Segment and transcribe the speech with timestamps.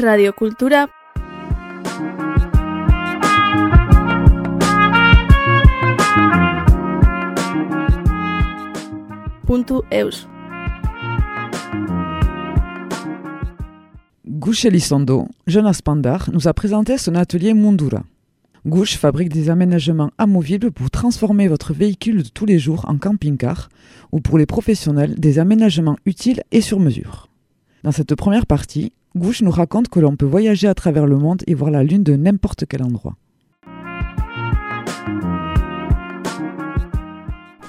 [0.00, 0.88] radiocultura
[9.46, 10.26] puntu eus.
[14.26, 18.02] Gouche Elizondo, Jonas Pandar, nous a présenté son atelier Mundura.
[18.66, 23.68] Gouche fabrique des aménagements amovibles pour transformer votre véhicule de tous les jours en camping-car
[24.10, 27.28] ou pour les professionnels des aménagements utiles et sur mesure.
[27.84, 31.42] Dans cette première partie, Gouche nous raconte que l'on peut voyager à travers le monde
[31.46, 33.14] et voir la Lune de n'importe quel endroit.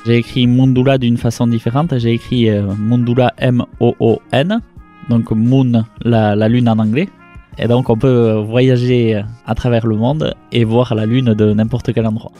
[0.06, 1.98] J'ai écrit Mundula d'une façon différente.
[1.98, 4.62] J'ai écrit euh, Mundula M-O-O-N,
[5.10, 7.10] donc Moon, la, la lune en anglais.
[7.58, 11.92] Et donc on peut voyager à travers le monde et voir la lune de n'importe
[11.92, 12.32] quel endroit.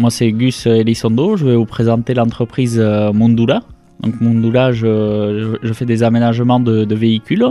[0.00, 3.60] Moi c'est Gus Elizondo, je vais vous présenter l'entreprise euh, Mundula.
[4.00, 7.44] Donc Mundula, je, je fais des aménagements de, véhicules,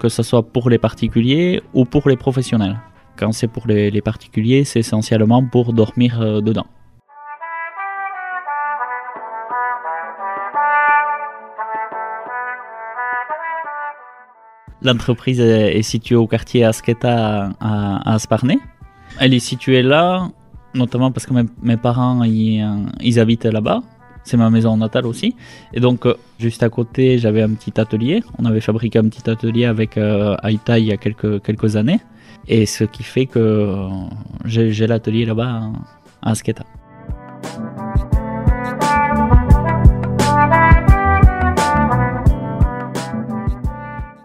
[0.00, 2.80] que ce soit pour les particuliers ou pour les professionnels.
[3.16, 6.66] Quand c'est pour les, les particuliers, c'est essentiellement pour dormir euh, dedans.
[14.82, 18.18] L'entreprise est située au quartier Asqueta à, à.
[19.20, 20.30] Elle est située là,
[20.74, 23.82] notamment parce que mes, parents ils, euh, ils habitent là-bas.
[24.24, 25.34] C'est ma maison natale aussi.
[25.72, 28.22] Et donc, euh, juste à côté, j'avais un petit atelier.
[28.38, 31.98] On avait fabriqué un petit atelier avec euh, il y a quelques, quelques années.
[32.48, 33.88] Et ce qui fait que euh,
[34.44, 35.62] j'ai l'atelier là-bas
[36.22, 36.64] à Asqueta.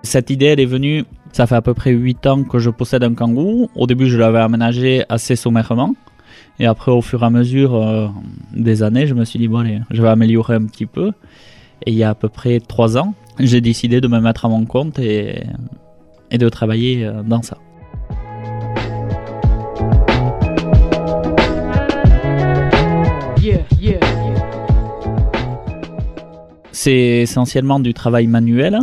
[0.04, 3.04] Cette idée, elle est venue, ça fait à peu près 8 ans que je possède
[3.04, 3.70] un kangou.
[3.76, 5.96] Au début, je l'avais aménagé assez sommairement.
[6.60, 8.08] Et après, au fur et à mesure euh,
[8.54, 11.12] des années, je me suis dit, bon, allez, je vais améliorer un petit peu.
[11.86, 14.50] Et il y a à peu près 3 ans, j'ai décidé de me mettre à
[14.50, 15.44] mon compte et,
[16.32, 17.58] et de travailler euh, dans ça.
[23.40, 24.00] Yeah, yeah, yeah.
[26.72, 28.80] C'est essentiellement du travail manuel.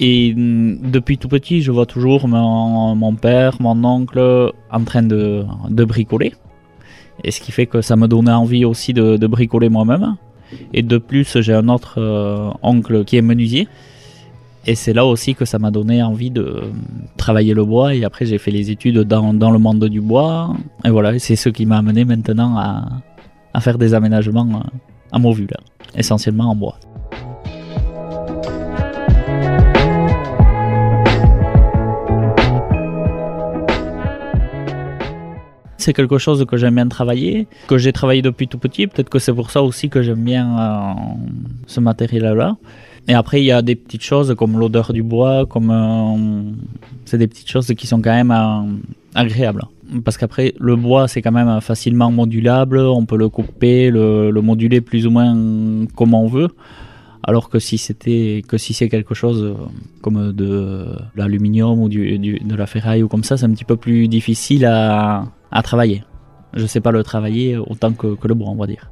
[0.00, 5.04] Et mm, depuis tout petit, je vois toujours mon, mon père, mon oncle en train
[5.04, 6.32] de, de bricoler.
[7.24, 10.16] Et ce qui fait que ça me donnait envie aussi de, bricoler moi-même.
[10.74, 13.68] Et de plus, j'ai un autre euh, oncle qui est menuisier.
[14.66, 16.62] Et c'est là aussi que ça m'a donné envie de
[17.16, 17.94] travailler le bois.
[17.94, 20.54] Et après, j'ai fait les études dans, dans le monde du bois.
[20.84, 22.88] Et voilà, c'est ce qui m'a amené maintenant à,
[23.54, 24.78] à faire des aménagements euh,
[25.12, 25.56] amovibles,
[25.94, 26.78] essentiellement en bois.
[35.82, 38.86] C'est quelque chose que j'aime bien travailler, que j'ai travaillé depuis tout petit.
[38.86, 40.92] Peut-être que c'est pour ça aussi que j'aime bien euh,
[41.66, 42.56] ce matériel-là.
[43.08, 46.52] Et après, il y a des petites choses comme l'odeur du bois, comme euh,
[47.04, 48.62] c'est des petites choses qui sont quand même euh,
[49.22, 49.64] agréables.
[50.04, 52.78] Parce qu'après, le bois, c'est quand même facilement modulable.
[52.78, 55.34] On peut le couper, le, le moduler plus ou moins
[55.96, 56.48] comme on veut.
[57.24, 59.54] Alors que si c'était que si c'est quelque chose
[60.00, 63.76] comme de l'aluminium ou du- de la ferraille ou comme ça, c'est un petit peu
[63.76, 66.02] plus difficile à, à travailler.
[66.54, 68.90] Je sais pas le travailler autant que, que le bois, on va dire.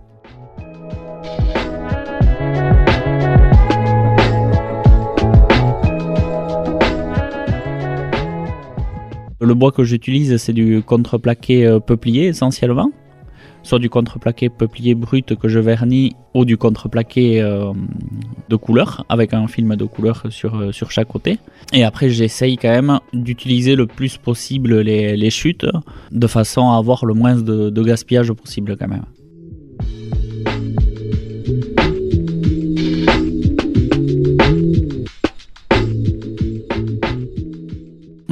[9.43, 12.93] Le bois que j'utilise, c'est du contreplaqué euh, peuplier essentiellement.
[13.63, 17.73] Soit du contreplaqué peuplier brut que je vernis ou du contreplaqué euh,
[18.49, 21.39] de couleur avec un film de couleur sur, euh, sur chaque côté.
[21.73, 25.67] Et après, j'essaye quand même d'utiliser le plus possible les, chutes
[26.11, 29.05] de façon à avoir le moins de, gaspillage possible quand même.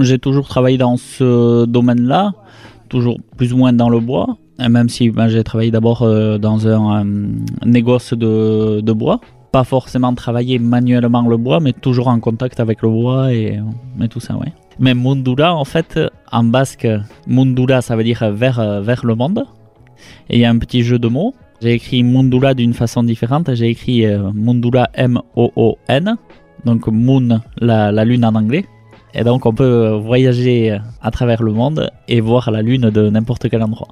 [0.00, 2.32] J'ai toujours travaillé dans ce domaine-là,
[2.88, 6.66] toujours plus ou moins dans le bois, même si ben, j'ai travaillé d'abord euh, dans
[6.66, 7.28] un euh,
[7.64, 9.20] négoce de, bois.
[9.52, 13.58] Pas forcément travailler manuellement le bois, mais toujours en contact avec le bois et,
[14.10, 14.52] tout ça, ouais.
[14.78, 15.98] Mais Mundura, en fait,
[16.30, 16.86] en basque,
[17.26, 19.44] Mundura, ça veut dire vers, euh, vers le monde.
[20.30, 21.34] Et il y a un petit jeu de mots.
[21.60, 23.52] J'ai écrit Mundula d'une façon différente.
[23.54, 26.16] J'ai écrit euh, Mundula M-O-O-N.
[26.64, 28.64] Donc Moon, la, lune en anglais.
[29.14, 33.08] Et donc on peut euh, voyager à travers le monde et voir la lune de
[33.08, 33.88] n'importe quel endroit.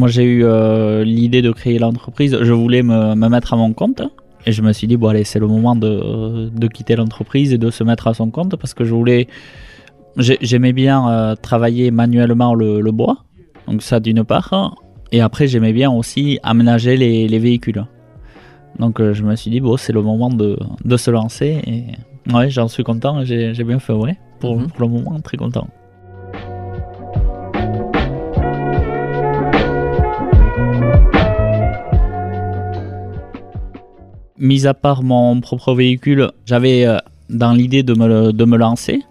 [0.00, 2.32] Moi j'ai eu euh, l'idée de créer l'entreprise.
[2.48, 4.00] Je voulais me, me mettre à mon compte
[4.46, 5.92] Et je me suis dit, bon, allez, c'est le moment de,
[6.62, 9.22] de quitter l'entreprise et de se mettre à son compte parce que je voulais.
[10.24, 13.16] j'ai- J'aimais bien euh, travailler manuellement le, le bois,
[13.68, 14.48] donc ça d'une part.
[15.12, 17.82] Et après, j'aimais bien aussi aménager les, les véhicules.
[18.78, 20.48] Donc euh, je me suis dit, bon, c'est le moment de,
[20.92, 21.50] de se lancer.
[21.72, 24.16] Et ouais, j'en suis content, j'ai bien fait, ouais.
[24.40, 24.68] Pour, Mhm.
[24.68, 25.66] pour le moment, très content.
[34.40, 36.96] Mis à part mon propre véhicule, j'avais euh,
[37.28, 39.02] dans l'idée de me, de me lancer.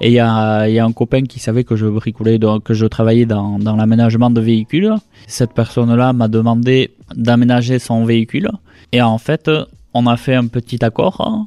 [0.00, 3.26] Et il y y a un copain qui savait que je bricolais, que je travaillais
[3.26, 4.94] dans, dans l'aménagement de véhicules.
[5.26, 8.48] Cette personne-là m'a demandé d'aménager son véhicule.
[8.92, 9.50] Et en fait,
[9.92, 11.46] on a fait un petit accord.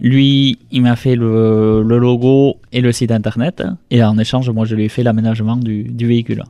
[0.00, 3.62] Lui, il m'a fait le, le logo et le site internet.
[3.90, 6.42] Et en échange, moi, je lui ai fait l'aménagement du, du véhicule.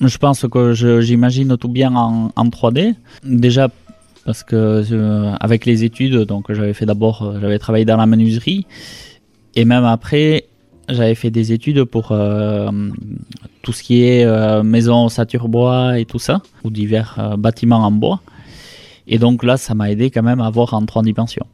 [0.00, 2.94] Je pense que j'imagine tout bien en, en 3D.
[3.24, 3.68] Déjà
[4.24, 8.06] parce que euh, avec les études, donc j'avais fait d'abord, euh, j'avais travaillé dans la
[8.06, 8.66] menuiserie
[9.54, 10.46] et même après,
[10.88, 12.70] j'avais fait des études pour euh,
[13.62, 14.24] tout ce qui est
[14.62, 18.20] maison ossature bois et tout ça, ou divers bâtiments en bois.
[19.06, 21.46] Et donc là, ça m'a aidé quand même à voir en trois dimensions.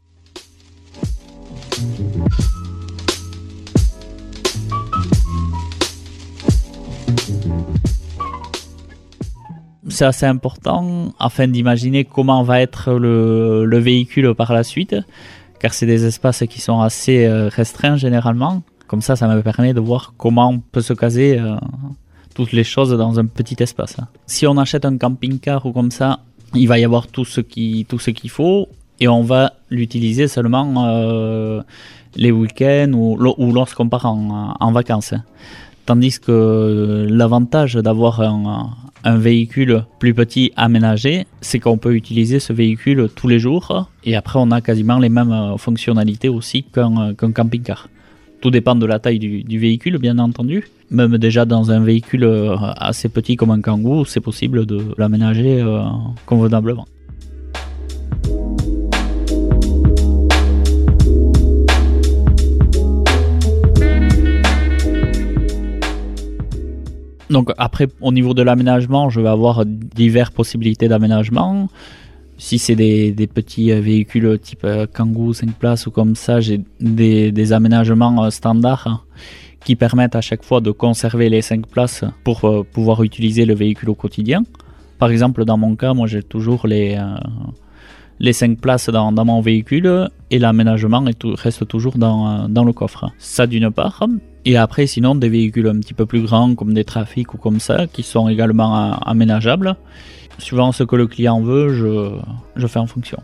[9.96, 14.94] C'est assez important afin d'imaginer comment va être le, le véhicule par la suite,
[15.58, 18.62] car c'est des espaces qui sont assez euh, restreints généralement.
[18.86, 21.56] Comme ça, ça me permet de voir comment on peut se caser euh,
[22.34, 23.96] toutes les choses dans un petit espace.
[24.26, 26.20] Si on achète un camping-car ou comme ça,
[26.54, 28.68] il va y avoir tout ce qu'il faut
[29.00, 31.62] et on va l'utiliser seulement euh,
[32.14, 35.14] les week-ends ou lorsqu'on part en, en vacances.
[35.86, 38.70] Tandis que l'avantage d'avoir un,
[39.06, 44.16] un véhicule plus petit aménagé, c'est qu'on peut utiliser ce véhicule tous les jours et
[44.16, 47.88] après on a quasiment les mêmes euh, fonctionnalités aussi qu'un qu'un camping-car.
[48.40, 50.68] Tout dépend de la taille du, véhicule, bien entendu.
[50.90, 55.60] Même déjà dans un véhicule euh, assez petit comme un Kangoo, c'est possible de l'aménager
[55.62, 55.82] euh,
[56.26, 56.86] convenablement.
[67.30, 71.68] Donc après, au niveau de l'aménagement, je vais avoir diverses possibilités d'aménagement.
[72.38, 76.60] Si c'est des, petits euh, véhicules type euh, Kangoo 5 places ou comme ça, j'ai
[76.80, 79.00] des, aménagements euh, standards hein,
[79.66, 83.54] qui permettent à chaque fois de conserver les 5 places pour euh, pouvoir utiliser le
[83.54, 84.44] véhicule au quotidien.
[85.00, 87.18] Par exemple, dans mon cas, moi j'ai toujours les, euh,
[88.20, 92.72] les 5 places dans, dans mon véhicule et l'aménagement reste toujours dans, euh, dans le
[92.72, 93.10] coffre.
[93.18, 94.04] Ça d'une part.
[94.48, 97.58] Et après, sinon, des véhicules un petit peu plus grands comme des trafics ou comme
[97.58, 99.74] ça qui sont également aménageables.
[100.38, 102.12] Suivant ce que le client veut, je,
[102.54, 103.18] je fais en fonction.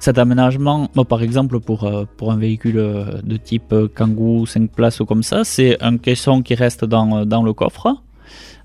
[0.00, 4.70] Cet aménagement, par exemple, pour, euh, pour un véhicule euh, de type euh, Kangoo 5
[4.70, 7.96] places ou comme ça, c'est un caisson qui reste dans, dans le coffre,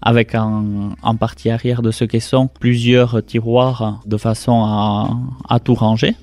[0.02, 6.16] avec en, partie arrière de ce caisson plusieurs tiroirs de façon à, tout ranger.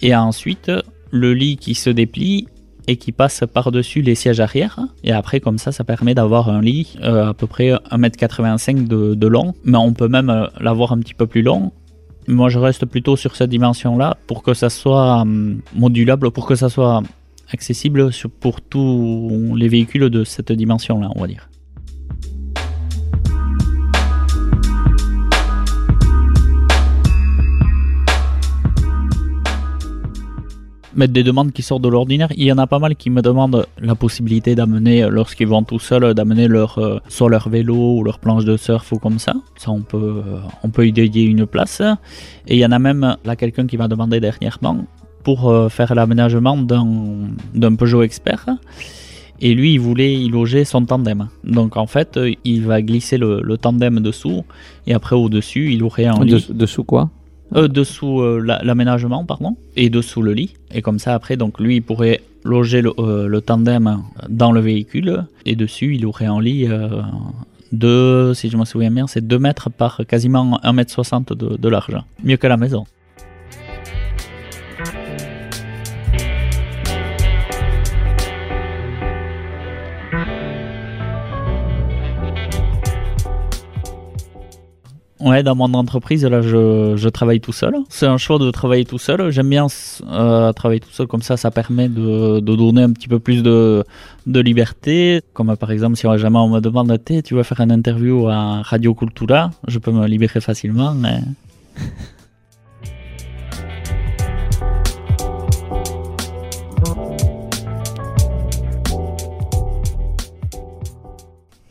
[0.00, 0.70] Et ensuite,
[1.10, 2.46] le lit qui se déplie
[2.86, 4.78] et qui passe par-dessus les sièges arrière.
[5.04, 9.14] Et après, comme ça, ça permet d'avoir un lit euh, à peu près 1m85 de,
[9.14, 9.54] de long.
[9.64, 11.72] Mais on peut même euh, l'avoir un petit peu plus long.
[12.28, 16.54] Moi, je reste plutôt sur cette dimension-là pour que ça soit hum, modulable, pour que
[16.54, 17.02] ça soit
[17.52, 18.10] accessible
[18.40, 21.48] pour tous les véhicules de cette dimension-là, on va dire.
[30.94, 32.28] Mettre des demandes qui sortent de l'ordinaire.
[32.36, 35.62] Il y en a pas mal qui me demandent la possibilité d'amener, euh, lorsqu'ils vont
[35.62, 39.18] tout seuls, d'amener leur, euh, soit leur vélo ou leur planche de surf ou comme
[39.18, 39.34] ça.
[39.56, 41.82] Ça, on peut, euh, on peut y dédier une place.
[42.46, 44.86] Et il y en a même, là, quelqu'un qui m'a demandé dernièrement
[45.24, 46.86] pour euh, faire l'aménagement d'un
[47.54, 48.46] d'un Peugeot Expert.
[49.40, 51.28] Et lui, il voulait y loger son tandem.
[51.44, 54.44] Donc en fait, il va glisser le, le tandem dessous
[54.86, 56.46] et après au-dessus, il aurait un lit.
[56.50, 57.10] Dessous quoi?
[57.56, 60.54] Euh, dessous euh, la- l'aménagement, pardon, et dessous le lit.
[60.74, 65.24] Et comme ça, après, donc lui, il pourrait loger le, euh, tandem dans le véhicule,
[65.46, 66.68] et dessus, il aurait un lit
[67.72, 71.56] de, si je me souviens bien, c'est 2 mètres par quasiment 1 mètre 60 de,
[71.56, 71.96] de large.
[72.24, 72.84] Mieux que la maison.
[85.20, 87.74] Ouais, dans mon entreprise, là, je, je travaille tout seul.
[87.88, 89.30] C'est un choix de travailler tout seul.
[89.30, 89.66] J'aime bien
[90.08, 93.42] euh, travailler tout seul, comme ça, ça permet de, de donner un petit peu plus
[93.42, 93.84] de,
[94.26, 95.20] de liberté.
[95.32, 98.94] Comme par exemple, si jamais on me demande, tu vas faire une interview à Radio
[98.94, 100.94] Cultura, je peux me libérer facilement.
[100.94, 101.18] Mais...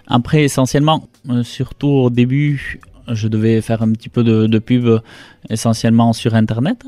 [0.09, 4.99] Après, essentiellement, euh, surtout au début, je devais faire un petit peu de, pub
[5.49, 6.85] essentiellement sur Internet.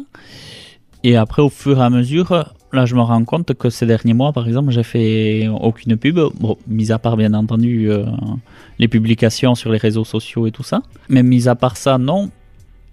[1.03, 4.13] Et après, au fur et à mesure, là, je me rends compte que ces derniers
[4.13, 6.19] mois, par exemple, j'ai fait aucune pub.
[6.39, 8.03] Bon, mis à part, bien entendu, euh,
[8.79, 10.81] les publications sur les réseaux sociaux et tout ça.
[11.07, 12.29] Mais mis à part ça, non.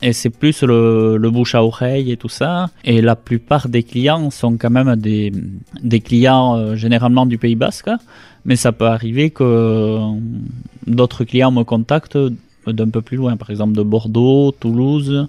[0.02, 2.68] Et c'est plus le, bouche à oreille et tout ça.
[2.84, 5.32] Et la plupart des clients sont quand même des,
[5.82, 7.90] des clients euh, généralement du Pays Basque.
[8.44, 9.98] Mais ça peut arriver que
[10.86, 12.18] d'autres clients me contactent
[12.72, 15.28] d'un peu plus loin, par exemple de Bordeaux, Toulouse,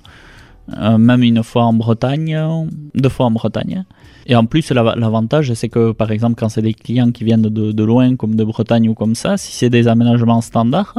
[0.77, 2.39] euh, même une fois en Bretagne,
[2.96, 3.86] deux fois en Bretagne.
[4.25, 7.72] Et en plus, l'avantage, c'est que par exemple, quand c'est des clients qui viennent de,
[7.72, 10.96] de, loin, comme de Bretagne ou comme ça, si c'est des aménagements standards,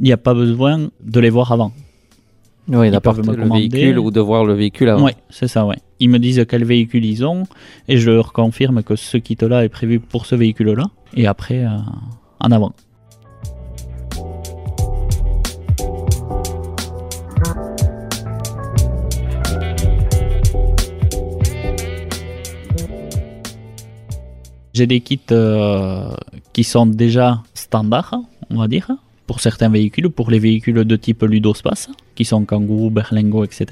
[0.00, 1.72] il n'y a pas besoin de les voir avant.
[2.66, 5.04] Oui, d'apporter le véhicule ou de voir le véhicule avant.
[5.04, 5.76] Oui, c'est ça, ouais.
[6.00, 7.44] Ils me disent quel véhicule ils ont
[7.88, 10.86] et je leur confirme que ce kit-là est prévu pour ce véhicule-là.
[11.14, 11.68] Et après, euh,
[12.40, 12.72] en avant.
[24.74, 26.10] J'ai des kits euh,
[26.52, 28.90] qui sont déjà standards, on va dire,
[29.26, 33.66] pour certains véhicules, pour les véhicules de type Ludospace, qui sont Kangoo, Berlingo, etc.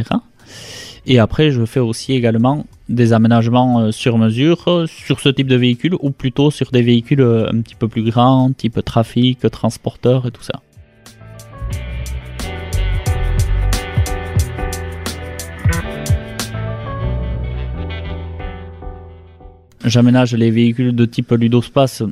[1.04, 5.48] Et après, je fais aussi également des aménagements euh, sur mesure euh, sur ce type
[5.48, 10.26] de véhicule, ou plutôt sur des véhicules un petit peu plus grands, type trafic, transporteur
[10.26, 10.62] et tout ça.
[19.84, 22.02] J'aménage les véhicules de type Ludospace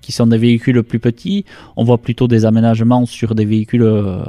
[0.00, 1.44] qui sont des véhicules plus petits.
[1.76, 4.22] On voit plutôt des aménagements sur des véhicules euh,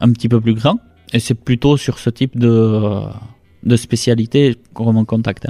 [0.00, 0.78] un petit peu plus grands.
[1.12, 3.02] Et c'est plutôt sur ce type de,
[3.76, 5.46] spécialité qu'on me contacte.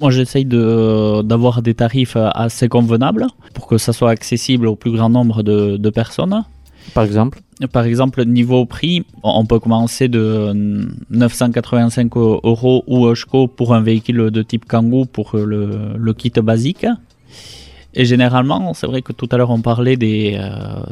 [0.00, 5.10] Moi, j'essaye d'avoir des tarifs assez convenables pour que ça soit accessible au plus grand
[5.10, 6.44] nombre de, de personnes.
[6.94, 7.40] Par exemple?
[7.72, 10.52] Par exemple, niveau prix, on peut commencer de
[11.10, 16.86] 985 euros ou Oshko pour un véhicule de type Kangoo pour le, le kit basique.
[17.92, 20.82] Et généralement, c'est vrai que tout à l'heure on parlait des, euh,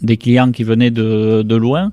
[0.00, 1.92] des clients qui venaient de, de loin.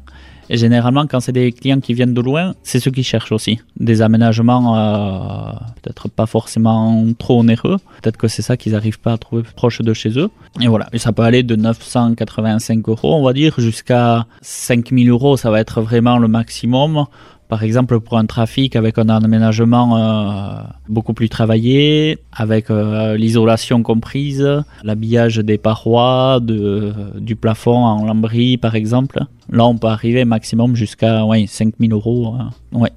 [0.49, 3.59] Et généralement, quand c'est des clients qui viennent de loin, c'est ceux qui cherchent aussi
[3.79, 5.51] des aménagements euh,
[5.81, 7.77] peut-être pas forcément trop onéreux.
[8.01, 10.29] Peut-être que c'est ça qu'ils n'arrivent pas à trouver proche de chez eux.
[10.59, 15.37] Et voilà, ça peut aller de 985 euros, on va dire, jusqu'à 5000 euros.
[15.37, 17.05] Ça va être vraiment le maximum.
[17.49, 23.81] Par exemple, pour un trafic avec un aménagement euh, beaucoup plus travaillé, avec euh, l'isolation
[23.81, 24.47] comprise,
[24.83, 29.25] l'habillage des parois, du plafond en lambris par exemple.
[29.51, 32.35] Là, on peut arriver maximum jusqu'à ouais, 5000 euros.
[32.35, 32.91] Euh, ouais.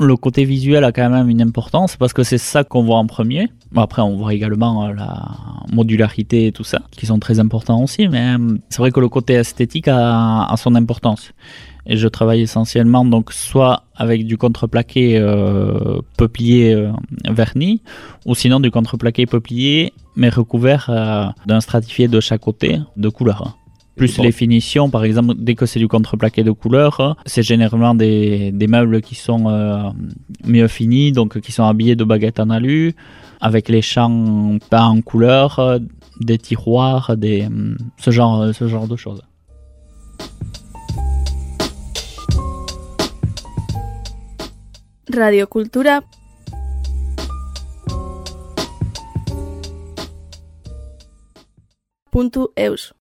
[0.00, 3.06] Le côté visuel a quand même une importance parce que c'est ça qu'on voit en
[3.06, 3.48] premier.
[3.76, 5.36] Après, on voit également euh, la
[5.72, 9.08] modularité et tout ça, qui sont très importants aussi, mais euh, c'est vrai que le
[9.08, 11.32] côté esthétique a, son importance.
[11.86, 16.88] Et je travaille essentiellement donc soit avec du contreplaqué euh, peuplier
[17.28, 17.82] verni,
[18.24, 23.58] ou sinon du contreplaqué peuplier mais recouvert d'un stratifié de chaque côté de couleur.
[23.96, 28.50] Plus les finitions, par exemple, dès que c'est du contreplaqué de couleur, c'est généralement des,
[28.50, 29.90] des, meubles qui sont euh,
[30.44, 32.94] mieux finis, donc qui sont habillés de baguettes en alu,
[33.40, 35.78] avec les champs peints en couleur,
[36.20, 37.48] des tiroirs, des,
[37.98, 39.22] ce, genre, ce genre de choses.
[45.12, 46.00] Radio Cultura.
[52.10, 52.92] Punto eus.